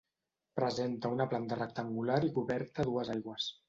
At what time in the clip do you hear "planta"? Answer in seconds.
1.35-1.59